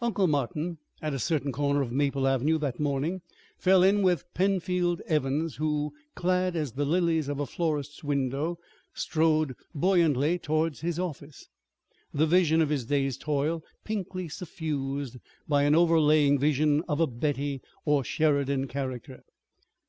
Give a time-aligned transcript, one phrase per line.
[0.00, 3.22] Uncle Martin at a certain corner of Maple Avenue that morning,
[3.56, 8.58] fell in with Penfield Evans, who, clad as the lilies of a florist's window,
[8.94, 11.48] strode buoyantly toward his office,
[12.12, 17.62] the vision of his day's toil pinkly suffused by an overlaying vision of a Betty
[17.84, 19.22] or Sheridan character.